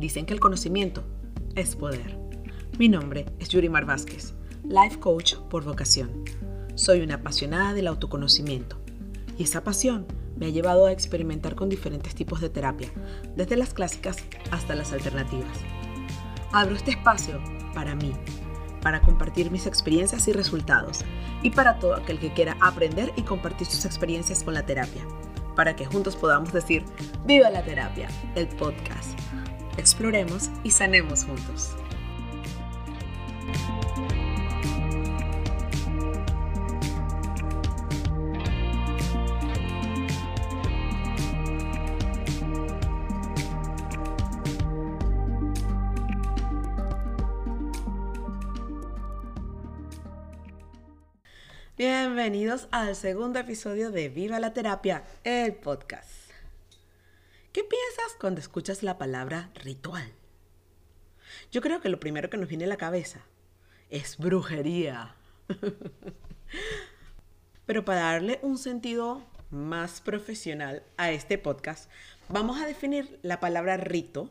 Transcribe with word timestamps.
Dicen 0.00 0.24
que 0.24 0.32
el 0.32 0.40
conocimiento 0.40 1.04
es 1.54 1.76
poder. 1.76 2.18
Mi 2.78 2.88
nombre 2.88 3.26
es 3.38 3.50
Yurimar 3.50 3.84
Vázquez, 3.84 4.32
life 4.64 4.98
coach 4.98 5.34
por 5.50 5.62
vocación. 5.62 6.24
Soy 6.74 7.02
una 7.02 7.16
apasionada 7.16 7.74
del 7.74 7.86
autoconocimiento 7.86 8.80
y 9.36 9.42
esa 9.42 9.62
pasión 9.62 10.06
me 10.38 10.46
ha 10.46 10.48
llevado 10.48 10.86
a 10.86 10.92
experimentar 10.92 11.54
con 11.54 11.68
diferentes 11.68 12.14
tipos 12.14 12.40
de 12.40 12.48
terapia, 12.48 12.90
desde 13.36 13.58
las 13.58 13.74
clásicas 13.74 14.16
hasta 14.50 14.74
las 14.74 14.94
alternativas. 14.94 15.58
Abro 16.50 16.76
este 16.76 16.92
espacio 16.92 17.38
para 17.74 17.94
mí, 17.94 18.14
para 18.80 19.02
compartir 19.02 19.50
mis 19.50 19.66
experiencias 19.66 20.26
y 20.28 20.32
resultados, 20.32 21.04
y 21.42 21.50
para 21.50 21.78
todo 21.78 21.94
aquel 21.94 22.18
que 22.18 22.32
quiera 22.32 22.56
aprender 22.62 23.12
y 23.16 23.22
compartir 23.22 23.66
sus 23.66 23.84
experiencias 23.84 24.44
con 24.44 24.54
la 24.54 24.64
terapia, 24.64 25.06
para 25.54 25.76
que 25.76 25.84
juntos 25.84 26.16
podamos 26.16 26.54
decir, 26.54 26.86
viva 27.26 27.50
la 27.50 27.62
terapia, 27.62 28.08
el 28.34 28.48
podcast. 28.48 29.18
Exploremos 29.80 30.50
y 30.62 30.72
sanemos 30.72 31.24
juntos. 31.24 31.74
Bienvenidos 51.78 52.68
al 52.70 52.94
segundo 52.94 53.38
episodio 53.38 53.90
de 53.90 54.10
Viva 54.10 54.38
la 54.40 54.52
Terapia, 54.52 55.04
el 55.24 55.54
podcast. 55.54 56.19
¿Qué 57.52 57.64
piensas 57.64 58.16
cuando 58.20 58.40
escuchas 58.40 58.84
la 58.84 58.96
palabra 58.96 59.50
ritual? 59.56 60.12
Yo 61.50 61.60
creo 61.60 61.80
que 61.80 61.88
lo 61.88 61.98
primero 61.98 62.30
que 62.30 62.36
nos 62.36 62.48
viene 62.48 62.64
a 62.64 62.68
la 62.68 62.76
cabeza 62.76 63.22
es 63.88 64.18
brujería. 64.18 65.16
Pero 67.66 67.84
para 67.84 68.02
darle 68.02 68.38
un 68.42 68.56
sentido 68.56 69.26
más 69.50 70.00
profesional 70.00 70.84
a 70.96 71.10
este 71.10 71.38
podcast, 71.38 71.90
vamos 72.28 72.60
a 72.60 72.66
definir 72.66 73.18
la 73.22 73.40
palabra 73.40 73.76
rito. 73.76 74.30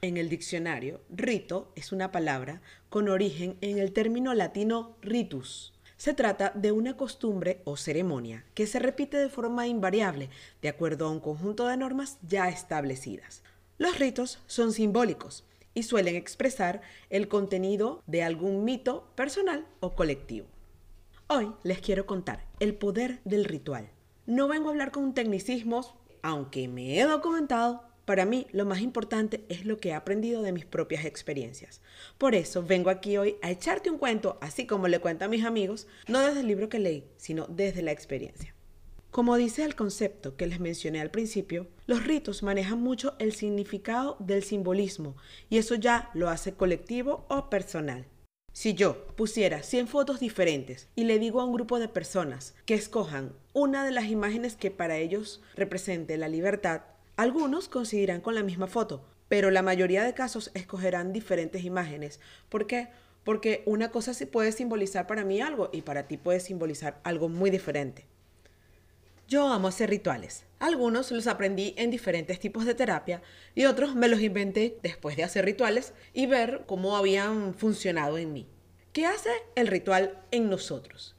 En 0.00 0.16
el 0.16 0.30
diccionario, 0.30 1.02
rito 1.10 1.70
es 1.76 1.92
una 1.92 2.12
palabra 2.12 2.62
con 2.88 3.10
origen 3.10 3.58
en 3.60 3.78
el 3.78 3.92
término 3.92 4.32
latino 4.32 4.96
ritus, 5.02 5.73
se 6.04 6.12
trata 6.12 6.52
de 6.54 6.70
una 6.70 6.98
costumbre 6.98 7.62
o 7.64 7.78
ceremonia 7.78 8.44
que 8.52 8.66
se 8.66 8.78
repite 8.78 9.16
de 9.16 9.30
forma 9.30 9.66
invariable, 9.68 10.28
de 10.60 10.68
acuerdo 10.68 11.06
a 11.06 11.10
un 11.10 11.18
conjunto 11.18 11.66
de 11.66 11.78
normas 11.78 12.18
ya 12.28 12.50
establecidas. 12.50 13.42
Los 13.78 13.98
ritos 13.98 14.38
son 14.46 14.72
simbólicos 14.72 15.44
y 15.72 15.84
suelen 15.84 16.14
expresar 16.14 16.82
el 17.08 17.26
contenido 17.28 18.02
de 18.06 18.22
algún 18.22 18.66
mito 18.66 19.08
personal 19.14 19.66
o 19.80 19.94
colectivo. 19.94 20.46
Hoy 21.26 21.50
les 21.62 21.80
quiero 21.80 22.04
contar 22.04 22.44
el 22.60 22.74
poder 22.74 23.22
del 23.24 23.46
ritual. 23.46 23.88
No 24.26 24.46
vengo 24.46 24.68
a 24.68 24.72
hablar 24.72 24.90
con 24.90 25.14
tecnicismos, 25.14 25.94
aunque 26.20 26.68
me 26.68 27.00
he 27.00 27.04
documentado 27.04 27.82
para 28.04 28.26
mí 28.26 28.46
lo 28.52 28.64
más 28.66 28.80
importante 28.80 29.44
es 29.48 29.64
lo 29.64 29.78
que 29.78 29.90
he 29.90 29.94
aprendido 29.94 30.42
de 30.42 30.52
mis 30.52 30.64
propias 30.64 31.04
experiencias. 31.04 31.80
Por 32.18 32.34
eso 32.34 32.62
vengo 32.62 32.90
aquí 32.90 33.16
hoy 33.16 33.36
a 33.42 33.50
echarte 33.50 33.90
un 33.90 33.98
cuento, 33.98 34.38
así 34.40 34.66
como 34.66 34.88
le 34.88 35.00
cuento 35.00 35.24
a 35.24 35.28
mis 35.28 35.44
amigos, 35.44 35.86
no 36.06 36.20
desde 36.20 36.40
el 36.40 36.48
libro 36.48 36.68
que 36.68 36.78
leí, 36.78 37.04
sino 37.16 37.46
desde 37.48 37.82
la 37.82 37.92
experiencia. 37.92 38.54
Como 39.10 39.36
dice 39.36 39.64
el 39.64 39.76
concepto 39.76 40.36
que 40.36 40.48
les 40.48 40.58
mencioné 40.58 41.00
al 41.00 41.12
principio, 41.12 41.68
los 41.86 42.04
ritos 42.04 42.42
manejan 42.42 42.80
mucho 42.80 43.14
el 43.20 43.32
significado 43.32 44.16
del 44.18 44.42
simbolismo 44.42 45.16
y 45.48 45.58
eso 45.58 45.76
ya 45.76 46.10
lo 46.14 46.28
hace 46.28 46.54
colectivo 46.54 47.24
o 47.28 47.48
personal. 47.48 48.06
Si 48.52 48.74
yo 48.74 49.06
pusiera 49.16 49.62
100 49.62 49.88
fotos 49.88 50.20
diferentes 50.20 50.88
y 50.94 51.04
le 51.04 51.18
digo 51.18 51.40
a 51.40 51.44
un 51.44 51.52
grupo 51.52 51.78
de 51.78 51.88
personas 51.88 52.54
que 52.66 52.74
escojan 52.74 53.32
una 53.52 53.84
de 53.84 53.90
las 53.90 54.06
imágenes 54.06 54.56
que 54.56 54.70
para 54.70 54.96
ellos 54.96 55.42
represente 55.56 56.16
la 56.16 56.28
libertad, 56.28 56.82
algunos 57.16 57.68
coincidirán 57.68 58.20
con 58.20 58.34
la 58.34 58.42
misma 58.42 58.66
foto, 58.66 59.04
pero 59.28 59.50
la 59.50 59.62
mayoría 59.62 60.02
de 60.02 60.14
casos 60.14 60.50
escogerán 60.54 61.12
diferentes 61.12 61.64
imágenes. 61.64 62.20
¿Por 62.48 62.66
qué? 62.66 62.88
Porque 63.22 63.62
una 63.66 63.90
cosa 63.90 64.14
sí 64.14 64.26
puede 64.26 64.52
simbolizar 64.52 65.06
para 65.06 65.24
mí 65.24 65.40
algo 65.40 65.70
y 65.72 65.82
para 65.82 66.08
ti 66.08 66.16
puede 66.16 66.40
simbolizar 66.40 67.00
algo 67.04 67.28
muy 67.28 67.50
diferente. 67.50 68.06
Yo 69.28 69.48
amo 69.48 69.68
hacer 69.68 69.88
rituales. 69.88 70.44
Algunos 70.58 71.10
los 71.10 71.26
aprendí 71.26 71.74
en 71.78 71.90
diferentes 71.90 72.38
tipos 72.38 72.66
de 72.66 72.74
terapia 72.74 73.22
y 73.54 73.64
otros 73.64 73.94
me 73.94 74.08
los 74.08 74.20
inventé 74.20 74.78
después 74.82 75.16
de 75.16 75.24
hacer 75.24 75.44
rituales 75.44 75.94
y 76.12 76.26
ver 76.26 76.64
cómo 76.66 76.96
habían 76.96 77.54
funcionado 77.54 78.18
en 78.18 78.32
mí. 78.32 78.46
¿Qué 78.92 79.06
hace 79.06 79.30
el 79.54 79.68
ritual 79.68 80.22
en 80.30 80.50
nosotros? 80.50 81.16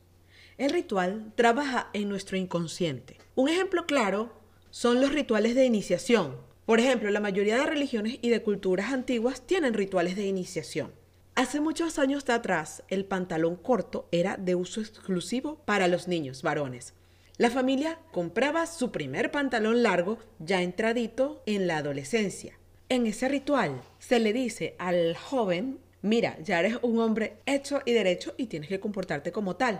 El 0.58 0.70
ritual 0.70 1.34
trabaja 1.36 1.90
en 1.94 2.08
nuestro 2.08 2.38
inconsciente. 2.38 3.18
Un 3.34 3.50
ejemplo 3.50 3.86
claro 3.86 4.45
son 4.76 5.00
los 5.00 5.14
rituales 5.14 5.56
de 5.56 5.66
iniciación. 5.66 6.36
Por 6.66 6.82
ejemplo, 6.82 7.10
la 7.10 7.22
mayoría 7.22 7.56
de 7.56 7.66
religiones 7.66 8.20
y 8.22 8.28
de 8.28 8.42
culturas 8.42 8.92
antiguas 8.92 9.48
tienen 9.48 9.74
rituales 9.74 10.18
de 10.18 10.26
iniciación. 10.26 10.92
Hace 11.34 11.62
muchos 11.62 11.98
años 11.98 12.26
de 12.26 12.34
atrás, 12.34 12.84
el 12.90 13.06
pantalón 13.06 13.56
corto 13.56 14.10
era 14.12 14.36
de 14.36 14.54
uso 14.54 14.82
exclusivo 14.82 15.62
para 15.64 15.88
los 15.88 16.10
niños 16.10 16.42
varones. 16.42 16.94
La 17.38 17.50
familia 17.50 18.00
compraba 18.12 18.66
su 18.66 18.92
primer 18.92 19.32
pantalón 19.32 19.82
largo 19.82 20.18
ya 20.40 20.62
entradito 20.62 21.42
en 21.46 21.68
la 21.68 21.78
adolescencia. 21.78 22.60
En 22.90 23.08
ese 23.08 23.30
ritual 23.30 23.82
se 24.00 24.20
le 24.20 24.34
dice 24.34 24.76
al 24.78 25.16
joven, 25.16 25.80
mira, 26.02 26.38
ya 26.44 26.60
eres 26.60 26.80
un 26.82 27.00
hombre 27.00 27.38
hecho 27.46 27.82
y 27.86 27.94
derecho 27.94 28.34
y 28.36 28.48
tienes 28.48 28.68
que 28.68 28.82
comportarte 28.82 29.32
como 29.32 29.56
tal. 29.56 29.80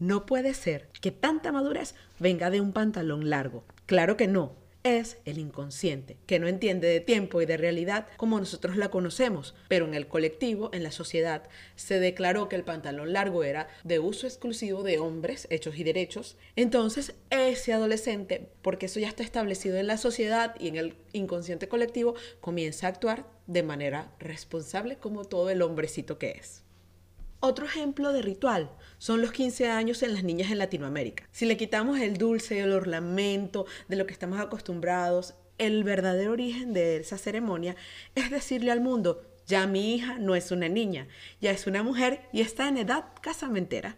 No 0.00 0.26
puede 0.26 0.52
ser 0.52 0.88
que 1.00 1.12
tanta 1.12 1.52
madurez 1.52 1.94
venga 2.18 2.50
de 2.50 2.60
un 2.60 2.72
pantalón 2.72 3.30
largo. 3.30 3.62
Claro 3.86 4.16
que 4.16 4.26
no. 4.26 4.52
Es 4.82 5.18
el 5.24 5.38
inconsciente, 5.38 6.16
que 6.26 6.38
no 6.38 6.46
entiende 6.46 6.86
de 6.86 7.00
tiempo 7.00 7.42
y 7.42 7.46
de 7.46 7.56
realidad 7.56 8.06
como 8.16 8.38
nosotros 8.38 8.76
la 8.76 8.88
conocemos, 8.88 9.56
pero 9.66 9.84
en 9.84 9.94
el 9.94 10.06
colectivo, 10.06 10.70
en 10.72 10.84
la 10.84 10.92
sociedad, 10.92 11.42
se 11.74 11.98
declaró 11.98 12.48
que 12.48 12.54
el 12.54 12.62
pantalón 12.62 13.12
largo 13.12 13.42
era 13.42 13.66
de 13.82 13.98
uso 13.98 14.28
exclusivo 14.28 14.84
de 14.84 15.00
hombres, 15.00 15.48
hechos 15.50 15.76
y 15.76 15.82
derechos. 15.82 16.36
Entonces, 16.54 17.14
ese 17.30 17.72
adolescente, 17.72 18.48
porque 18.62 18.86
eso 18.86 19.00
ya 19.00 19.08
está 19.08 19.24
establecido 19.24 19.76
en 19.76 19.88
la 19.88 19.98
sociedad 19.98 20.54
y 20.60 20.68
en 20.68 20.76
el 20.76 20.94
inconsciente 21.12 21.66
colectivo, 21.66 22.14
comienza 22.40 22.86
a 22.86 22.90
actuar 22.90 23.26
de 23.48 23.64
manera 23.64 24.12
responsable 24.20 24.98
como 24.98 25.24
todo 25.24 25.50
el 25.50 25.62
hombrecito 25.62 26.16
que 26.18 26.30
es. 26.30 26.65
Otro 27.40 27.66
ejemplo 27.66 28.12
de 28.12 28.22
ritual 28.22 28.70
son 28.98 29.20
los 29.20 29.32
15 29.32 29.68
años 29.68 30.02
en 30.02 30.14
las 30.14 30.24
niñas 30.24 30.50
en 30.50 30.58
Latinoamérica. 30.58 31.28
Si 31.32 31.44
le 31.44 31.56
quitamos 31.56 32.00
el 32.00 32.16
dulce, 32.16 32.60
el 32.60 32.72
ornamento, 32.72 33.66
de 33.88 33.96
lo 33.96 34.06
que 34.06 34.12
estamos 34.12 34.40
acostumbrados, 34.40 35.34
el 35.58 35.84
verdadero 35.84 36.32
origen 36.32 36.72
de 36.72 36.96
esa 36.96 37.18
ceremonia 37.18 37.76
es 38.14 38.30
decirle 38.30 38.70
al 38.70 38.80
mundo, 38.80 39.22
ya 39.46 39.66
mi 39.66 39.94
hija 39.94 40.18
no 40.18 40.34
es 40.34 40.50
una 40.50 40.68
niña, 40.68 41.08
ya 41.40 41.50
es 41.50 41.66
una 41.66 41.82
mujer 41.82 42.22
y 42.32 42.40
está 42.40 42.68
en 42.68 42.78
edad 42.78 43.04
casamentera. 43.20 43.96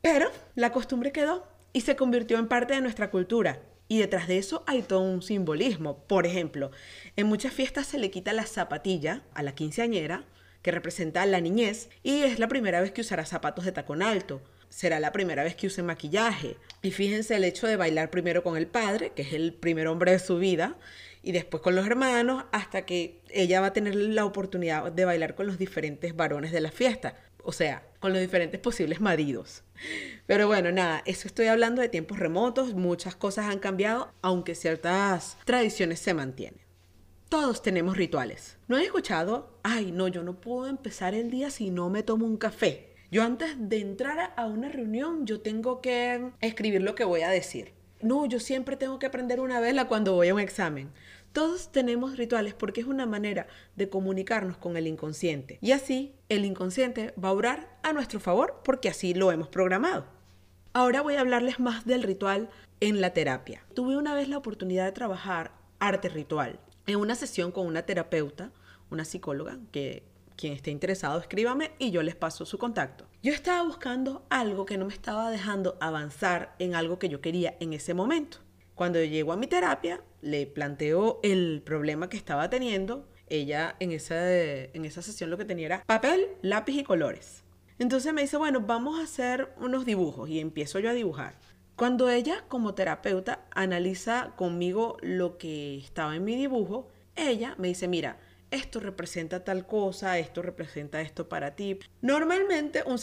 Pero 0.00 0.30
la 0.54 0.72
costumbre 0.72 1.12
quedó 1.12 1.46
y 1.72 1.82
se 1.82 1.96
convirtió 1.96 2.38
en 2.38 2.48
parte 2.48 2.74
de 2.74 2.80
nuestra 2.80 3.10
cultura. 3.10 3.60
Y 3.88 3.98
detrás 3.98 4.26
de 4.28 4.38
eso 4.38 4.64
hay 4.66 4.82
todo 4.82 5.00
un 5.00 5.20
simbolismo. 5.20 5.98
Por 6.06 6.26
ejemplo, 6.26 6.70
en 7.16 7.26
muchas 7.26 7.52
fiestas 7.52 7.86
se 7.86 7.98
le 7.98 8.10
quita 8.10 8.32
la 8.32 8.46
zapatilla 8.46 9.22
a 9.34 9.42
la 9.42 9.54
quinceañera 9.54 10.24
que 10.62 10.70
representa 10.70 11.26
la 11.26 11.40
niñez 11.40 11.90
y 12.02 12.22
es 12.22 12.38
la 12.38 12.48
primera 12.48 12.80
vez 12.80 12.92
que 12.92 13.02
usará 13.02 13.26
zapatos 13.26 13.64
de 13.64 13.72
tacón 13.72 14.02
alto. 14.02 14.40
Será 14.68 15.00
la 15.00 15.12
primera 15.12 15.44
vez 15.44 15.54
que 15.54 15.66
use 15.66 15.82
maquillaje. 15.82 16.56
Y 16.80 16.92
fíjense 16.92 17.36
el 17.36 17.44
hecho 17.44 17.66
de 17.66 17.76
bailar 17.76 18.10
primero 18.10 18.42
con 18.42 18.56
el 18.56 18.66
padre, 18.66 19.12
que 19.14 19.22
es 19.22 19.34
el 19.34 19.52
primer 19.52 19.86
hombre 19.86 20.12
de 20.12 20.18
su 20.18 20.38
vida, 20.38 20.78
y 21.22 21.32
después 21.32 21.62
con 21.62 21.74
los 21.74 21.86
hermanos, 21.86 22.44
hasta 22.52 22.86
que 22.86 23.20
ella 23.28 23.60
va 23.60 23.68
a 23.68 23.72
tener 23.72 23.94
la 23.94 24.24
oportunidad 24.24 24.90
de 24.90 25.04
bailar 25.04 25.34
con 25.34 25.46
los 25.46 25.58
diferentes 25.58 26.16
varones 26.16 26.52
de 26.52 26.60
la 26.62 26.70
fiesta. 26.70 27.16
O 27.44 27.52
sea, 27.52 27.82
con 28.00 28.12
los 28.12 28.20
diferentes 28.20 28.60
posibles 28.60 29.00
maridos. 29.00 29.62
Pero 30.26 30.46
bueno, 30.46 30.72
nada, 30.72 31.02
eso 31.06 31.26
estoy 31.28 31.46
hablando 31.46 31.82
de 31.82 31.88
tiempos 31.88 32.18
remotos, 32.18 32.74
muchas 32.74 33.16
cosas 33.16 33.46
han 33.46 33.58
cambiado, 33.58 34.12
aunque 34.22 34.54
ciertas 34.54 35.36
tradiciones 35.44 35.98
se 35.98 36.14
mantienen. 36.14 36.60
Todos 37.32 37.62
tenemos 37.62 37.96
rituales. 37.96 38.58
¿No 38.68 38.76
has 38.76 38.82
escuchado? 38.82 39.58
Ay, 39.62 39.90
no, 39.90 40.06
yo 40.06 40.22
no 40.22 40.38
puedo 40.38 40.66
empezar 40.66 41.14
el 41.14 41.30
día 41.30 41.48
si 41.48 41.70
no 41.70 41.88
me 41.88 42.02
tomo 42.02 42.26
un 42.26 42.36
café. 42.36 42.92
Yo 43.10 43.22
antes 43.22 43.54
de 43.56 43.80
entrar 43.80 44.34
a 44.36 44.44
una 44.44 44.68
reunión, 44.68 45.24
yo 45.24 45.40
tengo 45.40 45.80
que 45.80 46.30
escribir 46.42 46.82
lo 46.82 46.94
que 46.94 47.04
voy 47.04 47.22
a 47.22 47.30
decir. 47.30 47.72
No, 48.02 48.26
yo 48.26 48.38
siempre 48.38 48.76
tengo 48.76 48.98
que 48.98 49.06
aprender 49.06 49.40
una 49.40 49.60
vela 49.60 49.88
cuando 49.88 50.12
voy 50.12 50.28
a 50.28 50.34
un 50.34 50.40
examen. 50.40 50.90
Todos 51.32 51.72
tenemos 51.72 52.18
rituales 52.18 52.52
porque 52.52 52.82
es 52.82 52.86
una 52.86 53.06
manera 53.06 53.46
de 53.76 53.88
comunicarnos 53.88 54.58
con 54.58 54.76
el 54.76 54.86
inconsciente. 54.86 55.56
Y 55.62 55.72
así 55.72 56.14
el 56.28 56.44
inconsciente 56.44 57.14
va 57.14 57.30
a 57.30 57.32
orar 57.32 57.78
a 57.82 57.94
nuestro 57.94 58.20
favor 58.20 58.60
porque 58.62 58.90
así 58.90 59.14
lo 59.14 59.32
hemos 59.32 59.48
programado. 59.48 60.04
Ahora 60.74 61.00
voy 61.00 61.14
a 61.14 61.20
hablarles 61.20 61.60
más 61.60 61.86
del 61.86 62.02
ritual 62.02 62.50
en 62.80 63.00
la 63.00 63.14
terapia. 63.14 63.64
Tuve 63.72 63.96
una 63.96 64.14
vez 64.14 64.28
la 64.28 64.36
oportunidad 64.36 64.84
de 64.84 64.92
trabajar 64.92 65.52
arte 65.78 66.10
ritual 66.10 66.60
en 66.86 66.96
una 66.96 67.14
sesión 67.14 67.52
con 67.52 67.66
una 67.66 67.82
terapeuta 67.82 68.50
una 68.92 69.04
psicóloga 69.04 69.58
que 69.72 70.04
quien 70.36 70.52
esté 70.52 70.70
interesado 70.70 71.18
escríbame 71.18 71.72
y 71.78 71.90
yo 71.90 72.02
les 72.02 72.14
paso 72.14 72.46
su 72.46 72.58
contacto. 72.58 73.06
Yo 73.22 73.32
estaba 73.32 73.62
buscando 73.62 74.24
algo 74.30 74.66
que 74.66 74.78
no 74.78 74.86
me 74.86 74.94
estaba 74.94 75.30
dejando 75.30 75.76
avanzar 75.80 76.54
en 76.58 76.74
algo 76.74 76.98
que 76.98 77.08
yo 77.08 77.20
quería 77.20 77.56
en 77.60 77.72
ese 77.72 77.94
momento. 77.94 78.38
Cuando 78.74 79.02
llego 79.02 79.32
a 79.32 79.36
mi 79.36 79.46
terapia, 79.46 80.02
le 80.22 80.46
planteo 80.46 81.20
el 81.22 81.62
problema 81.64 82.08
que 82.08 82.16
estaba 82.16 82.48
teniendo. 82.50 83.08
Ella 83.28 83.76
en 83.80 83.92
esa, 83.92 84.30
en 84.32 84.84
esa 84.84 85.02
sesión 85.02 85.30
lo 85.30 85.38
que 85.38 85.44
tenía 85.44 85.66
era 85.66 85.84
papel, 85.84 86.28
lápiz 86.42 86.74
y 86.74 86.82
colores. 86.82 87.44
Entonces 87.78 88.12
me 88.12 88.22
dice, 88.22 88.36
bueno, 88.36 88.60
vamos 88.60 88.98
a 88.98 89.04
hacer 89.04 89.54
unos 89.58 89.84
dibujos 89.84 90.28
y 90.28 90.40
empiezo 90.40 90.78
yo 90.78 90.90
a 90.90 90.94
dibujar. 90.94 91.36
Cuando 91.76 92.10
ella 92.10 92.44
como 92.48 92.74
terapeuta 92.74 93.46
analiza 93.50 94.32
conmigo 94.36 94.98
lo 95.00 95.38
que 95.38 95.78
estaba 95.78 96.14
en 96.14 96.24
mi 96.24 96.36
dibujo, 96.36 96.88
ella 97.16 97.54
me 97.58 97.68
dice, 97.68 97.88
mira, 97.88 98.18
esto 98.52 98.80
representa 98.80 99.44
tal 99.44 99.66
cosa, 99.66 100.18
esto 100.18 100.42
representa 100.42 101.00
esto 101.00 101.28
para 101.28 101.56
ti. 101.56 101.78
Normalmente 102.02 102.84
un, 102.84 102.98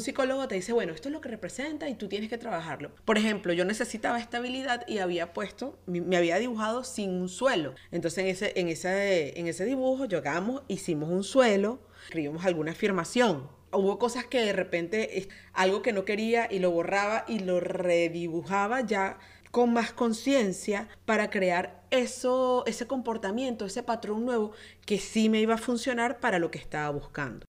psicólogo 0.00 0.48
te 0.48 0.54
dice, 0.54 0.72
bueno, 0.72 0.94
esto 0.94 1.08
es 1.08 1.12
lo 1.12 1.20
que 1.20 1.28
representa 1.28 1.88
y 1.88 1.94
tú 1.94 2.08
tienes 2.08 2.30
que 2.30 2.38
trabajarlo. 2.38 2.92
Por 3.04 3.18
ejemplo, 3.18 3.52
yo 3.52 3.66
necesitaba 3.66 4.18
estabilidad 4.18 4.88
y 4.88 4.98
había 4.98 5.34
puesto, 5.34 5.78
me 5.86 6.16
había 6.16 6.38
dibujado 6.38 6.82
sin 6.82 7.10
un 7.10 7.28
suelo. 7.28 7.74
Entonces 7.90 8.18
en 8.24 8.26
ese, 8.28 8.52
en 8.56 8.68
ese, 8.68 9.38
en 9.38 9.46
ese 9.46 9.66
dibujo 9.66 10.06
llegamos, 10.06 10.62
hicimos 10.66 11.10
un 11.10 11.22
suelo, 11.22 11.78
escribimos 12.04 12.46
alguna 12.46 12.72
afirmación. 12.72 13.55
Hubo 13.72 13.98
cosas 13.98 14.24
que 14.26 14.40
de 14.40 14.52
repente 14.52 15.28
algo 15.52 15.82
que 15.82 15.92
no 15.92 16.04
quería 16.04 16.48
y 16.50 16.58
lo 16.58 16.70
borraba 16.70 17.24
y 17.28 17.40
lo 17.40 17.60
redibujaba 17.60 18.80
ya 18.80 19.18
con 19.50 19.72
más 19.72 19.92
conciencia 19.92 20.88
para 21.04 21.30
crear 21.30 21.82
eso, 21.90 22.64
ese 22.66 22.86
comportamiento, 22.86 23.64
ese 23.64 23.82
patrón 23.82 24.24
nuevo 24.24 24.52
que 24.84 24.98
sí 24.98 25.28
me 25.28 25.40
iba 25.40 25.54
a 25.54 25.58
funcionar 25.58 26.20
para 26.20 26.38
lo 26.38 26.50
que 26.50 26.58
estaba 26.58 26.90
buscando. 26.90 27.46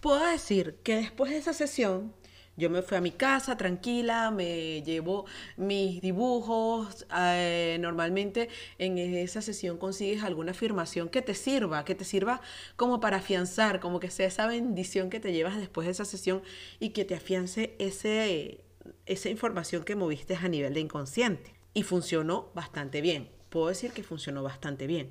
Puedo 0.00 0.26
decir 0.26 0.80
que 0.82 0.96
después 0.96 1.30
de 1.30 1.38
esa 1.38 1.52
sesión, 1.52 2.12
yo 2.56 2.70
me 2.70 2.82
fui 2.82 2.96
a 2.96 3.00
mi 3.00 3.10
casa 3.10 3.56
tranquila, 3.56 4.30
me 4.30 4.82
llevo 4.82 5.26
mis 5.56 6.00
dibujos. 6.00 7.06
Eh, 7.16 7.78
normalmente 7.80 8.48
en 8.78 8.98
esa 8.98 9.42
sesión 9.42 9.76
consigues 9.76 10.22
alguna 10.22 10.52
afirmación 10.52 11.08
que 11.08 11.22
te 11.22 11.34
sirva, 11.34 11.84
que 11.84 11.94
te 11.94 12.04
sirva 12.04 12.40
como 12.76 13.00
para 13.00 13.16
afianzar, 13.16 13.80
como 13.80 13.98
que 13.98 14.10
sea 14.10 14.28
esa 14.28 14.46
bendición 14.46 15.10
que 15.10 15.20
te 15.20 15.32
llevas 15.32 15.56
después 15.56 15.86
de 15.86 15.92
esa 15.92 16.04
sesión 16.04 16.42
y 16.78 16.90
que 16.90 17.04
te 17.04 17.16
afiance 17.16 17.74
ese, 17.78 18.60
esa 19.06 19.28
información 19.28 19.82
que 19.82 19.96
moviste 19.96 20.36
a 20.36 20.48
nivel 20.48 20.74
de 20.74 20.80
inconsciente. 20.80 21.54
Y 21.76 21.82
funcionó 21.82 22.50
bastante 22.54 23.00
bien. 23.00 23.30
Puedo 23.50 23.66
decir 23.66 23.90
que 23.90 24.04
funcionó 24.04 24.44
bastante 24.44 24.86
bien. 24.86 25.10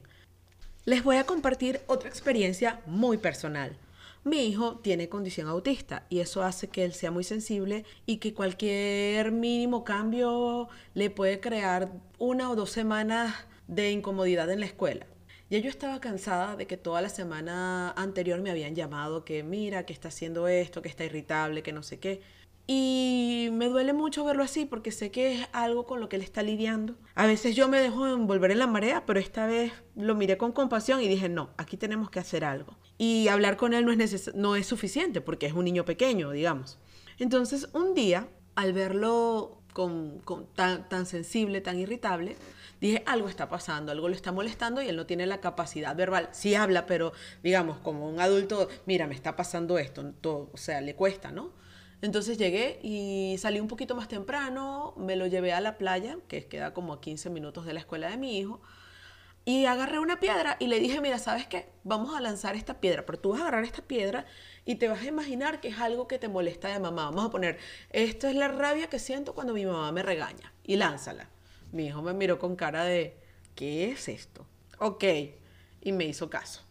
Les 0.85 1.03
voy 1.03 1.17
a 1.17 1.25
compartir 1.25 1.81
otra 1.87 2.07
experiencia 2.07 2.81
muy 2.85 3.17
personal. 3.17 3.77
Mi 4.25 4.45
hijo 4.45 4.77
tiene 4.77 5.09
condición 5.09 5.49
autista 5.49 6.05
y 6.09 6.19
eso 6.19 6.43
hace 6.43 6.69
que 6.69 6.85
él 6.85 6.93
sea 6.93 7.11
muy 7.11 7.25
sensible 7.25 7.83
y 8.05 8.17
que 8.17 8.33
cualquier 8.33 9.33
mínimo 9.33 9.83
cambio 9.83 10.69
le 10.93 11.09
puede 11.09 11.41
crear 11.41 11.91
una 12.19 12.49
o 12.49 12.55
dos 12.55 12.71
semanas 12.71 13.35
de 13.67 13.91
incomodidad 13.91 14.49
en 14.49 14.61
la 14.61 14.65
escuela. 14.65 15.07
Ya 15.49 15.59
yo 15.59 15.69
estaba 15.69 15.99
cansada 15.99 16.55
de 16.55 16.67
que 16.67 16.77
toda 16.77 17.01
la 17.01 17.09
semana 17.09 17.91
anterior 17.91 18.41
me 18.41 18.49
habían 18.49 18.75
llamado 18.75 19.25
que 19.25 19.43
mira, 19.43 19.85
que 19.85 19.91
está 19.91 20.07
haciendo 20.07 20.47
esto, 20.47 20.81
que 20.81 20.87
está 20.87 21.03
irritable, 21.03 21.61
que 21.61 21.73
no 21.73 21.83
sé 21.83 21.99
qué. 21.99 22.21
Y 22.65 23.49
me 23.51 23.67
duele 23.67 23.91
mucho 23.91 24.23
verlo 24.23 24.41
así 24.43 24.65
porque 24.65 24.91
sé 24.91 25.11
que 25.11 25.33
es 25.33 25.47
algo 25.51 25.85
con 25.85 25.99
lo 25.99 26.07
que 26.07 26.15
él 26.15 26.21
está 26.21 26.43
lidiando. 26.43 26.95
A 27.13 27.25
veces 27.25 27.55
yo 27.55 27.67
me 27.67 27.79
dejo 27.79 28.07
envolver 28.07 28.51
en 28.51 28.59
la 28.59 28.67
marea, 28.67 29.05
pero 29.05 29.19
esta 29.19 29.45
vez 29.47 29.73
lo 29.95 30.15
miré 30.15 30.37
con 30.37 30.53
compasión 30.53 31.01
y 31.01 31.07
dije, 31.09 31.27
no, 31.27 31.49
aquí 31.57 31.75
tenemos 31.75 32.09
que 32.09 32.19
hacer 32.19 32.45
algo. 32.45 32.77
Y 32.97 33.27
hablar 33.27 33.57
con 33.57 33.73
él 33.73 33.85
no 33.85 33.91
es, 33.91 34.33
no 34.35 34.55
es 34.55 34.65
suficiente 34.65 35.19
porque 35.19 35.45
es 35.45 35.53
un 35.53 35.65
niño 35.65 35.83
pequeño, 35.83 36.31
digamos. 36.31 36.79
Entonces, 37.19 37.67
un 37.73 37.93
día, 37.93 38.29
al 38.55 38.71
verlo 38.71 39.59
con, 39.73 40.21
tan, 40.55 40.87
tan 40.87 41.05
sensible, 41.05 41.59
tan 41.59 41.79
irritable, 41.79 42.37
dije, 42.79 43.03
algo 43.05 43.27
está 43.27 43.49
pasando, 43.49 43.91
algo 43.91 44.07
lo 44.07 44.15
está 44.15 44.31
molestando 44.31 44.81
y 44.81 44.87
él 44.87 44.95
no 44.95 45.05
tiene 45.05 45.25
la 45.25 45.41
capacidad 45.41 45.95
verbal. 45.95 46.29
Sí 46.31 46.55
habla, 46.55 46.85
pero 46.85 47.11
digamos, 47.43 47.79
como 47.79 48.09
un 48.09 48.21
adulto, 48.21 48.69
mira, 48.85 49.05
me 49.05 49.15
está 49.15 49.35
pasando 49.35 49.77
esto, 49.77 50.13
todo, 50.21 50.49
o 50.53 50.57
sea, 50.57 50.79
le 50.79 50.95
cuesta, 50.95 51.31
¿no? 51.31 51.51
Entonces 52.03 52.37
llegué 52.37 52.81
y 52.83 53.37
salí 53.39 53.61
un 53.61 53.69
poquito 53.69 53.95
más 53.95 54.09
temprano, 54.09 54.93
me 54.97 55.15
lo 55.15 55.25
llevé 55.25 55.53
a 55.53 55.61
la 55.61 55.77
playa, 55.77 56.17
que 56.27 56.45
queda 56.47 56.73
como 56.73 56.91
a 56.91 56.99
15 56.99 57.29
minutos 57.29 57.65
de 57.65 57.71
la 57.71 57.79
escuela 57.79 58.09
de 58.09 58.17
mi 58.17 58.37
hijo, 58.37 58.59
y 59.45 59.67
agarré 59.67 59.99
una 59.99 60.19
piedra 60.19 60.57
y 60.59 60.67
le 60.67 60.81
dije, 60.81 60.99
mira, 60.99 61.17
¿sabes 61.17 61.47
qué? 61.47 61.69
Vamos 61.85 62.13
a 62.13 62.19
lanzar 62.19 62.57
esta 62.57 62.81
piedra, 62.81 63.05
pero 63.05 63.19
tú 63.19 63.29
vas 63.29 63.39
a 63.39 63.43
agarrar 63.43 63.63
esta 63.63 63.83
piedra 63.83 64.25
y 64.65 64.75
te 64.75 64.89
vas 64.89 65.01
a 65.01 65.05
imaginar 65.05 65.61
que 65.61 65.69
es 65.69 65.79
algo 65.79 66.09
que 66.09 66.19
te 66.19 66.27
molesta 66.27 66.67
de 66.67 66.77
mamá. 66.77 67.05
Vamos 67.05 67.27
a 67.27 67.29
poner, 67.29 67.57
esto 67.89 68.27
es 68.27 68.35
la 68.35 68.49
rabia 68.49 68.89
que 68.89 68.99
siento 68.99 69.33
cuando 69.33 69.53
mi 69.53 69.65
mamá 69.65 69.89
me 69.93 70.03
regaña, 70.03 70.51
y 70.65 70.75
lánzala. 70.75 71.29
Mi 71.71 71.85
hijo 71.85 72.01
me 72.01 72.13
miró 72.13 72.37
con 72.37 72.57
cara 72.57 72.83
de, 72.83 73.15
¿qué 73.55 73.91
es 73.91 74.09
esto? 74.09 74.45
Ok, 74.77 75.05
y 75.79 75.93
me 75.93 76.03
hizo 76.03 76.29
caso. 76.29 76.63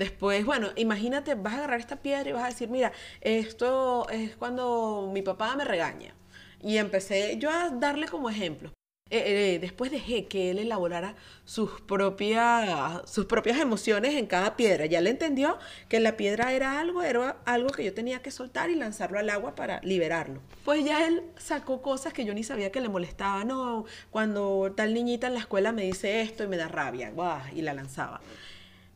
Después, 0.00 0.46
bueno, 0.46 0.70
imagínate, 0.76 1.34
vas 1.34 1.52
a 1.52 1.56
agarrar 1.58 1.78
esta 1.78 1.96
piedra 1.96 2.30
y 2.30 2.32
vas 2.32 2.44
a 2.44 2.46
decir, 2.46 2.70
mira, 2.70 2.90
esto 3.20 4.08
es 4.08 4.34
cuando 4.34 5.10
mi 5.12 5.20
papá 5.20 5.54
me 5.56 5.64
regaña. 5.66 6.14
Y 6.62 6.78
empecé 6.78 7.36
yo 7.36 7.50
a 7.50 7.68
darle 7.68 8.08
como 8.08 8.30
ejemplos. 8.30 8.72
Eh, 9.10 9.56
eh, 9.56 9.58
después 9.58 9.90
dejé 9.90 10.26
que 10.26 10.52
él 10.52 10.58
elaborara 10.58 11.16
sus 11.44 11.82
propias, 11.82 13.02
sus 13.10 13.26
propias 13.26 13.60
emociones 13.60 14.14
en 14.14 14.24
cada 14.26 14.56
piedra. 14.56 14.86
Ya 14.86 15.02
le 15.02 15.10
entendió 15.10 15.58
que 15.90 16.00
la 16.00 16.16
piedra 16.16 16.54
era 16.54 16.80
algo, 16.80 17.02
era 17.02 17.36
algo 17.44 17.68
que 17.68 17.84
yo 17.84 17.92
tenía 17.92 18.22
que 18.22 18.30
soltar 18.30 18.70
y 18.70 18.76
lanzarlo 18.76 19.18
al 19.18 19.28
agua 19.28 19.54
para 19.54 19.82
liberarlo. 19.82 20.40
Pues 20.64 20.82
ya 20.82 21.06
él 21.06 21.24
sacó 21.36 21.82
cosas 21.82 22.14
que 22.14 22.24
yo 22.24 22.32
ni 22.32 22.42
sabía 22.42 22.72
que 22.72 22.80
le 22.80 22.88
molestaban. 22.88 23.48
No, 23.48 23.84
cuando 24.10 24.72
tal 24.74 24.94
niñita 24.94 25.26
en 25.26 25.34
la 25.34 25.40
escuela 25.40 25.72
me 25.72 25.82
dice 25.82 26.22
esto 26.22 26.42
y 26.42 26.48
me 26.48 26.56
da 26.56 26.68
rabia, 26.68 27.12
y 27.54 27.60
la 27.60 27.74
lanzaba. 27.74 28.22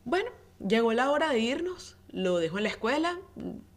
Bueno, 0.03 0.31
Llegó 0.59 0.93
la 0.93 1.11
hora 1.11 1.29
de 1.29 1.39
irnos, 1.39 1.97
lo 2.09 2.37
dejó 2.37 2.57
en 2.57 2.63
la 2.63 2.69
escuela, 2.69 3.19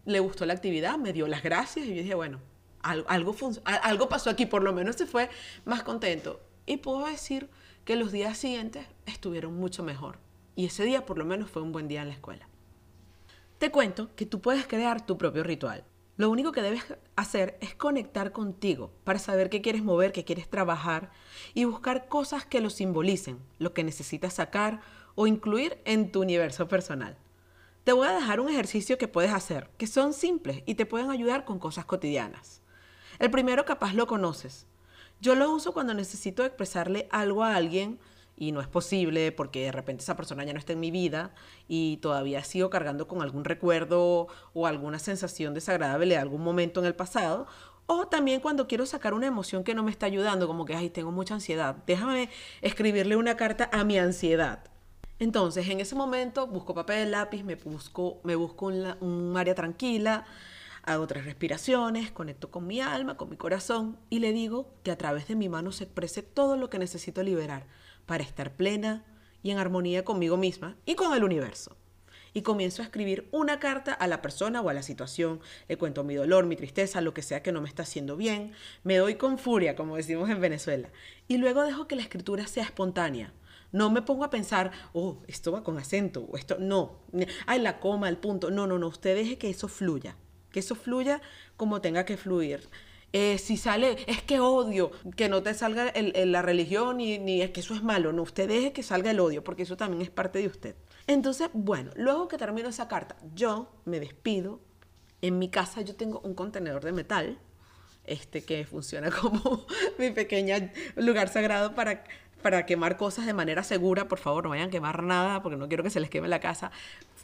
le 0.05 0.21
gustó 0.21 0.47
la 0.47 0.55
actividad, 0.55 0.97
me 0.97 1.13
dio 1.13 1.27
las 1.27 1.43
gracias 1.43 1.87
y 1.87 1.95
yo 1.95 2.03
dije, 2.03 2.15
bueno, 2.15 2.41
algo, 2.83 3.09
algo, 3.09 3.35
algo 3.65 4.09
pasó 4.09 4.31
aquí, 4.31 4.47
por 4.47 4.63
lo 4.63 4.73
menos 4.73 4.97
se 4.97 5.07
fue 5.07 5.29
más 5.65 5.83
contento. 5.83 6.41
Y 6.67 6.79
puedo 6.79 7.07
decir 7.07 7.49
que 7.85 7.97
los 7.97 8.13
días 8.13 8.39
siguientes 8.39 8.87
estuvieron 9.07 9.57
mucho 9.57 9.83
mejor. 9.83 10.19
Y 10.55 10.67
ese 10.67 10.85
día 10.85 11.07
por 11.07 11.19
lo 11.19 11.25
menos 11.25 11.51
fue 11.51 11.63
un 11.63 11.73
buen 11.73 11.89
día 11.89 12.03
en 12.03 12.09
la 12.09 12.15
escuela. 12.15 12.49
Te 13.59 13.71
cuento 13.71 14.15
que 14.15 14.27
tú 14.27 14.41
puedes 14.41 14.67
crear 14.67 15.05
tu 15.05 15.19
propio 15.19 15.43
ritual. 15.43 15.85
Lo 16.19 16.31
único 16.31 16.53
que 16.53 16.63
debes 16.63 16.83
hacer 17.17 17.57
es 17.61 17.75
conectar 17.75 18.33
contigo 18.33 18.93
para 19.05 19.19
saber 19.21 19.51
qué 19.51 19.63
quieres 19.63 19.85
mover, 19.85 20.11
qué 20.11 20.25
quieres 20.25 20.51
trabajar 20.51 21.11
y 21.55 21.65
buscar 21.65 22.09
cosas 22.09 22.45
que 22.45 22.61
lo 22.61 22.71
simbolicen, 22.71 23.39
lo 23.59 23.73
que 23.73 23.85
necesitas 23.85 24.35
sacar 24.35 24.81
o 25.21 25.27
incluir 25.27 25.83
en 25.85 26.13
tu 26.13 26.21
universo 26.21 26.69
personal. 26.69 27.17
Te 27.83 27.91
voy 27.93 28.07
a 28.07 28.13
dejar 28.13 28.39
un 28.39 28.49
ejercicio 28.49 28.99
que 28.99 29.09
puedes 29.09 29.33
hacer, 29.33 29.69
que 29.77 29.89
son 29.89 30.13
simples 30.13 30.63
y 30.65 30.77
te 30.77 30.87
pueden 30.87 31.11
ayudar 31.11 31.45
con 31.45 31.59
cosas 31.59 31.87
cotidianas. 31.87 32.63
El 33.19 33.29
primero 33.29 33.65
capaz 33.65 33.95
lo 33.95 34.07
conoces. 34.07 34.69
Yo 35.21 35.35
lo 35.35 35.51
uso 35.51 35.73
cuando 35.73 35.93
necesito 35.93 36.45
expresarle 36.45 37.09
algo 37.11 37.43
a 37.43 37.57
alguien 37.57 37.99
y 38.37 38.53
no 38.53 38.61
es 38.61 38.69
posible 38.69 39.33
porque 39.33 39.65
de 39.65 39.73
repente 39.73 40.05
esa 40.05 40.15
persona 40.15 40.45
ya 40.45 40.53
no 40.53 40.61
está 40.61 40.75
en 40.75 40.79
mi 40.79 40.93
vida 40.93 41.35
y 41.67 41.97
todavía 41.97 42.45
sigo 42.45 42.71
cargando 42.71 43.09
con 43.09 43.21
algún 43.21 43.45
recuerdo 43.45 44.29
o 44.53 44.67
alguna 44.69 45.01
sensación 45.01 45.53
desagradable 45.53 46.15
de 46.15 46.21
algún 46.21 46.45
momento 46.45 46.79
en 46.79 46.87
el 46.87 46.95
pasado. 46.95 47.49
O 47.87 48.07
también 48.07 48.41
cuando 48.41 48.69
quiero 48.69 48.87
sacar 48.87 49.15
una 49.15 49.27
emoción 49.27 49.65
que 49.65 49.75
no 49.75 49.83
me 49.83 49.91
está 49.91 50.07
ayudando, 50.07 50.47
como 50.47 50.65
que, 50.65 50.77
ay, 50.77 50.91
tengo 50.91 51.11
mucha 51.11 51.35
ansiedad. 51.35 51.75
Déjame 51.89 52.31
escribirle 52.61 53.17
una 53.17 53.37
carta 53.37 53.69
a 53.73 53.83
mi 53.83 53.99
ansiedad. 53.99 54.68
Entonces, 55.21 55.69
en 55.69 55.81
ese 55.81 55.97
momento 55.97 56.47
busco 56.47 56.75
papel, 56.75 57.11
lápiz, 57.11 57.43
me 57.43 57.57
busco, 57.57 58.21
me 58.23 58.37
busco 58.37 58.67
un, 58.67 59.37
área 59.37 59.55
tranquila, 59.55 60.25
hago 60.85 61.09
tres 61.09 61.25
respiraciones, 61.25 62.13
conecto 62.13 62.53
con 62.53 62.67
mi 62.69 62.81
alma, 62.81 63.17
con 63.17 63.29
mi 63.29 63.37
corazón 63.37 63.99
y 64.11 64.21
le 64.21 64.33
digo 64.33 64.71
que 64.85 64.93
a 64.93 64.99
través 64.99 65.27
de 65.27 65.35
mi 65.35 65.49
mano 65.49 65.73
se 65.73 65.85
exprese 65.85 66.23
todo 66.23 66.57
lo 66.57 66.71
que 66.71 66.79
necesito 66.79 67.23
liberar 67.25 67.67
para 68.07 68.23
estar 68.23 68.55
plena 68.55 69.05
y 69.43 69.51
en 69.51 69.59
armonía 69.59 70.05
conmigo 70.05 70.37
misma 70.37 70.77
y 70.87 70.95
con 70.95 71.13
el 71.17 71.25
universo. 71.25 71.77
Y 72.33 72.43
comienzo 72.43 72.83
a 72.83 72.85
escribir 72.85 73.29
una 73.33 73.59
carta 73.59 73.93
a 73.93 74.07
la 74.07 74.23
persona 74.23 74.61
o 74.61 74.69
a 74.69 74.75
la 74.75 74.83
situación. 74.83 75.41
Le 75.67 75.79
cuento 75.79 76.05
mi 76.05 76.15
dolor, 76.15 76.47
mi 76.47 76.55
tristeza, 76.55 77.01
lo 77.01 77.15
que 77.15 77.23
sea 77.23 77.43
que 77.43 77.51
no 77.51 77.61
me 77.61 77.69
está 77.69 77.83
haciendo 77.83 78.17
bien. 78.17 78.53
Me 78.85 78.99
doy 78.99 79.17
con 79.17 79.39
furia, 79.39 79.75
como 79.75 79.97
decimos 79.97 80.29
en 80.31 80.41
Venezuela. 80.41 80.91
Y 81.27 81.39
luego 81.39 81.63
dejo 81.63 81.89
que 81.89 81.97
la 81.97 82.03
escritura 82.03 82.47
sea 82.47 82.65
espontánea 82.65 83.33
no 83.73 83.91
me 83.91 84.03
pongo 84.03 84.25
a 84.25 84.31
pensar, 84.31 84.71
oh, 84.93 85.23
esto 85.27 85.53
va 85.53 85.63
con 85.63 85.79
acento, 85.79 86.23
o 86.23 86.37
esto, 86.37 86.57
no, 86.59 87.01
ay, 87.47 87.61
la 87.61 87.81
coma, 87.81 88.09
el 88.09 88.17
punto. 88.17 88.51
No, 88.51 88.67
no, 88.67 88.79
no, 88.79 88.89
usted 88.89 89.15
deje 89.15 89.39
que 89.39 89.51
eso 89.51 89.69
fluya, 89.69 90.17
que 90.51 90.61
eso 90.61 90.75
fluya 90.75 91.21
como 91.57 91.81
tenga 91.81 92.05
que 92.05 92.17
fluir. 92.17 92.69
Eh, 93.13 93.39
si 93.39 93.57
sale, 93.57 93.97
es 94.07 94.23
que 94.23 94.39
odio, 94.39 94.91
que 95.17 95.31
no 95.31 95.43
te 95.43 95.55
salga 95.55 95.93
la 95.95 96.43
religión 96.43 96.99
ni, 96.99 97.19
ni 97.19 97.41
es 97.41 97.51
que 97.51 97.61
eso 97.61 97.75
es 97.75 97.83
malo, 97.83 98.13
no, 98.13 98.23
usted 98.23 98.49
deje 98.49 98.73
que 98.73 98.83
salga 98.83 99.11
el 99.11 99.21
odio, 99.21 99.43
porque 99.43 99.63
eso 99.63 99.77
también 99.79 100.03
es 100.03 100.11
parte 100.11 100.41
de 100.41 100.47
usted. 100.47 100.77
Entonces, 101.07 101.49
bueno, 101.55 101.91
luego 101.97 102.29
que 102.29 102.37
termino 102.37 102.69
esa 102.69 102.87
carta, 102.89 103.17
yo 103.35 103.71
me 103.85 104.01
despido. 104.01 104.61
En 105.21 105.39
mi 105.39 105.49
casa 105.49 105.81
yo 105.81 105.97
tengo 105.97 106.21
un 106.21 106.35
contenedor 106.35 106.85
de 106.85 106.93
metal, 106.93 107.39
este 108.05 108.45
que 108.45 108.65
funciona 108.65 109.11
como 109.21 109.67
mi 109.99 110.11
pequeño 110.11 110.57
lugar 110.97 111.29
sagrado 111.29 111.75
para 111.75 112.05
para 112.43 112.67
quemar 112.67 112.97
cosas 112.97 113.27
de 113.27 113.33
manera 113.35 113.63
segura, 113.63 114.09
por 114.09 114.19
favor, 114.19 114.45
no 114.45 114.51
vayan 114.51 114.69
a 114.69 114.71
quemar 114.71 115.03
nada 115.03 115.43
porque 115.43 115.57
no 115.57 115.69
quiero 115.69 115.83
que 115.83 115.91
se 115.91 116.01
les 116.01 116.11
queme 116.11 116.29
la 116.29 116.41
casa. 116.41 116.71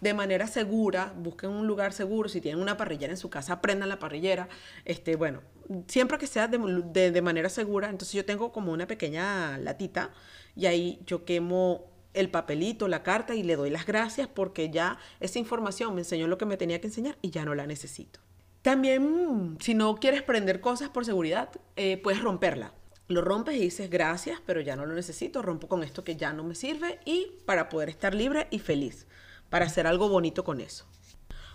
De 0.00 0.12
manera 0.12 0.46
segura, 0.46 1.12
busquen 1.16 1.50
un 1.50 1.66
lugar 1.66 1.92
seguro. 1.92 2.28
Si 2.28 2.40
tienen 2.40 2.60
una 2.60 2.76
parrillera 2.76 3.12
en 3.12 3.16
su 3.16 3.30
casa, 3.30 3.60
prendan 3.60 3.88
la 3.88 3.98
parrillera. 3.98 4.48
Este, 4.84 5.16
bueno, 5.16 5.40
siempre 5.86 6.18
que 6.18 6.26
sea 6.26 6.48
de, 6.48 7.22
manera 7.22 7.48
segura. 7.48 7.88
Entonces 7.88 8.14
yo 8.14 8.24
tengo 8.24 8.52
como 8.52 8.72
una 8.72 8.86
pequeña 8.86 9.58
latita 9.58 10.10
y 10.56 10.66
ahí 10.66 11.00
yo 11.06 11.24
quemo 11.24 11.86
el 12.12 12.30
papelito, 12.30 12.86
la 12.88 13.02
carta 13.02 13.34
y 13.34 13.42
le 13.42 13.56
doy 13.56 13.70
las 13.70 13.86
gracias 13.86 14.28
porque 14.28 14.70
ya 14.70 14.98
esa 15.20 15.38
información 15.38 15.94
me 15.94 16.02
enseñó 16.02 16.28
lo 16.28 16.38
que 16.38 16.46
me 16.46 16.56
tenía 16.56 16.80
que 16.80 16.86
enseñar 16.88 17.18
y 17.22 17.30
ya 17.30 17.44
no 17.44 17.54
la 17.54 17.66
necesito. 17.66 18.20
También, 18.62 19.58
si 19.60 19.74
no 19.74 19.96
quieres 19.96 20.22
prender 20.22 20.60
cosas 20.60 20.88
por 20.88 21.04
seguridad, 21.04 21.50
eh, 21.76 21.98
puedes 22.02 22.22
romperla. 22.22 22.72
Lo 23.06 23.20
rompes 23.20 23.56
y 23.56 23.60
dices 23.60 23.90
gracias, 23.90 24.40
pero 24.46 24.60
ya 24.60 24.76
no 24.76 24.86
lo 24.86 24.94
necesito, 24.94 25.42
rompo 25.42 25.68
con 25.68 25.84
esto 25.84 26.04
que 26.04 26.16
ya 26.16 26.32
no 26.32 26.42
me 26.42 26.54
sirve 26.54 27.00
y 27.04 27.32
para 27.44 27.68
poder 27.68 27.88
estar 27.90 28.14
libre 28.14 28.48
y 28.50 28.58
feliz, 28.58 29.06
para 29.50 29.66
hacer 29.66 29.86
algo 29.86 30.08
bonito 30.08 30.44
con 30.44 30.60
eso. 30.60 30.86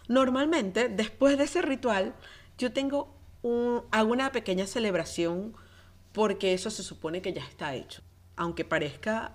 Normalmente, 0.08 0.90
después 0.90 1.38
de 1.38 1.46
ese 1.46 1.62
ritual, 1.62 2.14
yo 2.58 2.72
tengo 2.72 3.20
hago 3.92 4.12
una 4.12 4.32
pequeña 4.32 4.68
celebración 4.68 5.56
porque 6.12 6.54
eso 6.54 6.70
se 6.70 6.84
supone 6.84 7.22
que 7.22 7.34
ya 7.34 7.44
está 7.44 7.74
hecho. 7.76 8.02
Aunque 8.36 8.66
parezca 8.66 9.34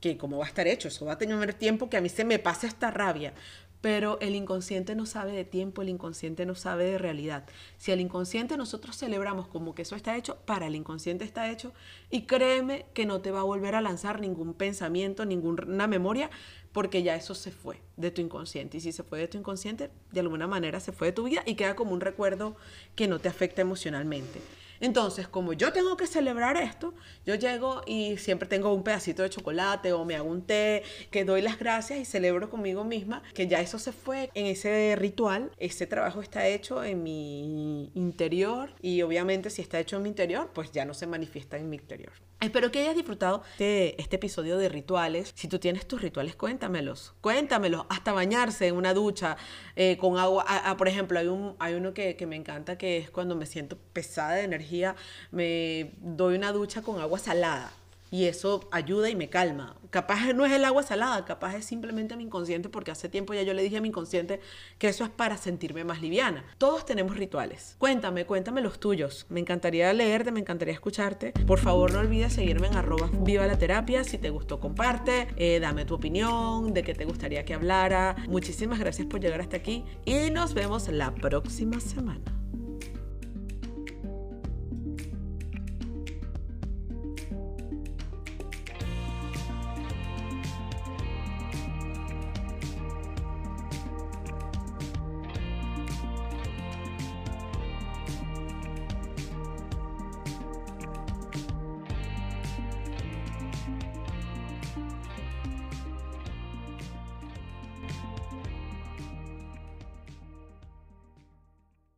que 0.00 0.16
como 0.16 0.38
va 0.38 0.44
a 0.44 0.48
estar 0.48 0.66
hecho, 0.66 0.88
eso 0.88 1.06
va 1.06 1.14
a 1.14 1.18
tener 1.18 1.54
tiempo 1.54 1.90
que 1.90 1.96
a 1.96 2.00
mí 2.00 2.08
se 2.08 2.24
me 2.24 2.38
pase 2.38 2.66
esta 2.66 2.90
rabia. 2.90 3.34
Pero 3.80 4.18
el 4.20 4.34
inconsciente 4.34 4.94
no 4.94 5.06
sabe 5.06 5.32
de 5.32 5.44
tiempo, 5.44 5.82
el 5.82 5.88
inconsciente 5.88 6.46
no 6.46 6.54
sabe 6.54 6.84
de 6.84 6.98
realidad. 6.98 7.46
Si 7.76 7.92
el 7.92 8.00
inconsciente 8.00 8.56
nosotros 8.56 8.96
celebramos 8.96 9.46
como 9.46 9.74
que 9.74 9.82
eso 9.82 9.94
está 9.94 10.16
hecho, 10.16 10.36
para 10.46 10.66
el 10.66 10.74
inconsciente 10.74 11.24
está 11.24 11.50
hecho, 11.50 11.72
y 12.10 12.22
créeme 12.22 12.86
que 12.92 13.06
no 13.06 13.20
te 13.20 13.30
va 13.30 13.40
a 13.40 13.44
volver 13.44 13.74
a 13.74 13.80
lanzar 13.80 14.20
ningún 14.20 14.54
pensamiento, 14.54 15.24
ninguna 15.24 15.86
memoria, 15.86 16.30
porque 16.72 17.02
ya 17.02 17.14
eso 17.14 17.34
se 17.34 17.50
fue 17.50 17.80
de 17.96 18.10
tu 18.10 18.20
inconsciente. 18.20 18.78
Y 18.78 18.80
si 18.80 18.92
se 18.92 19.02
fue 19.02 19.18
de 19.18 19.28
tu 19.28 19.38
inconsciente, 19.38 19.90
de 20.12 20.20
alguna 20.20 20.46
manera 20.46 20.80
se 20.80 20.92
fue 20.92 21.08
de 21.08 21.12
tu 21.12 21.24
vida 21.24 21.42
y 21.46 21.54
queda 21.54 21.76
como 21.76 21.92
un 21.92 22.00
recuerdo 22.00 22.56
que 22.96 23.08
no 23.08 23.18
te 23.18 23.28
afecta 23.28 23.62
emocionalmente. 23.62 24.40
Entonces, 24.80 25.28
como 25.28 25.52
yo 25.52 25.72
tengo 25.72 25.96
que 25.96 26.06
celebrar 26.06 26.56
esto, 26.56 26.94
yo 27.26 27.34
llego 27.34 27.82
y 27.86 28.16
siempre 28.16 28.48
tengo 28.48 28.72
un 28.72 28.82
pedacito 28.82 29.22
de 29.22 29.30
chocolate 29.30 29.92
o 29.92 30.04
me 30.04 30.16
hago 30.16 30.28
un 30.28 30.42
té, 30.42 30.82
que 31.10 31.24
doy 31.24 31.42
las 31.42 31.58
gracias 31.58 31.98
y 31.98 32.04
celebro 32.04 32.50
conmigo 32.50 32.84
misma 32.84 33.22
que 33.34 33.46
ya 33.46 33.60
eso 33.60 33.78
se 33.78 33.92
fue 33.92 34.30
en 34.34 34.46
ese 34.46 34.96
ritual, 34.96 35.50
ese 35.58 35.86
trabajo 35.86 36.20
está 36.20 36.46
hecho 36.46 36.84
en 36.84 37.02
mi 37.02 37.90
interior 37.94 38.70
y 38.80 39.02
obviamente 39.02 39.50
si 39.50 39.62
está 39.62 39.80
hecho 39.80 39.96
en 39.96 40.02
mi 40.02 40.08
interior, 40.08 40.50
pues 40.52 40.72
ya 40.72 40.84
no 40.84 40.94
se 40.94 41.06
manifiesta 41.06 41.56
en 41.56 41.68
mi 41.70 41.76
exterior. 41.76 42.12
Espero 42.40 42.70
que 42.70 42.78
hayas 42.78 42.94
disfrutado 42.94 43.42
de 43.58 43.96
este 43.98 44.14
episodio 44.14 44.58
de 44.58 44.68
rituales. 44.68 45.32
Si 45.34 45.48
tú 45.48 45.58
tienes 45.58 45.88
tus 45.88 46.00
rituales, 46.00 46.36
cuéntamelos. 46.36 47.14
Cuéntamelos. 47.20 47.84
Hasta 47.88 48.12
bañarse 48.12 48.68
en 48.68 48.76
una 48.76 48.94
ducha 48.94 49.36
eh, 49.74 49.96
con 49.98 50.18
agua. 50.18 50.44
por 50.78 50.86
ejemplo, 50.86 51.18
hay, 51.18 51.26
un, 51.26 51.56
hay 51.58 51.74
uno 51.74 51.92
que, 51.92 52.14
que, 52.14 52.26
me 52.26 52.36
encanta 52.36 52.78
que 52.78 52.98
es 52.98 53.10
cuando 53.10 53.34
me 53.34 53.44
siento 53.44 53.76
pesada 53.92 54.34
de 54.34 54.46
energía, 54.68 54.96
me 55.30 55.92
doy 56.00 56.36
una 56.36 56.52
ducha 56.52 56.82
con 56.82 57.00
agua 57.00 57.18
salada 57.18 57.72
y 58.10 58.24
eso 58.24 58.68
ayuda 58.70 59.10
y 59.10 59.16
me 59.16 59.28
calma. 59.28 59.76
Capaz 59.90 60.32
no 60.34 60.44
es 60.44 60.52
el 60.52 60.64
agua 60.64 60.82
salada, 60.82 61.24
capaz 61.24 61.56
es 61.56 61.64
simplemente 61.64 62.16
mi 62.16 62.24
inconsciente 62.24 62.68
porque 62.68 62.90
hace 62.90 63.08
tiempo 63.08 63.34
ya 63.34 63.42
yo 63.42 63.54
le 63.54 63.62
dije 63.62 63.78
a 63.78 63.80
mi 63.80 63.88
inconsciente 63.88 64.40
que 64.78 64.88
eso 64.88 65.04
es 65.04 65.10
para 65.10 65.36
sentirme 65.36 65.84
más 65.84 66.00
liviana. 66.00 66.44
Todos 66.58 66.84
tenemos 66.84 67.16
rituales. 67.16 67.76
Cuéntame, 67.78 68.26
cuéntame 68.26 68.60
los 68.60 68.80
tuyos. 68.80 69.26
Me 69.28 69.40
encantaría 69.40 69.92
leerte, 69.92 70.32
me 70.32 70.40
encantaría 70.40 70.74
escucharte. 70.74 71.32
Por 71.46 71.58
favor 71.58 71.92
no 71.92 72.00
olvides 72.00 72.34
seguirme 72.34 72.66
en 72.66 72.76
arroba 72.76 73.10
viva 73.12 73.46
la 73.46 73.58
terapia. 73.58 74.04
Si 74.04 74.18
te 74.18 74.30
gustó, 74.30 74.60
comparte, 74.60 75.28
eh, 75.36 75.58
dame 75.60 75.84
tu 75.84 75.94
opinión, 75.94 76.72
de 76.74 76.82
qué 76.82 76.94
te 76.94 77.04
gustaría 77.04 77.44
que 77.44 77.54
hablara. 77.54 78.16
Muchísimas 78.28 78.78
gracias 78.78 79.06
por 79.06 79.20
llegar 79.20 79.40
hasta 79.40 79.56
aquí 79.56 79.84
y 80.04 80.30
nos 80.30 80.54
vemos 80.54 80.88
la 80.88 81.14
próxima 81.14 81.80
semana. 81.80 82.37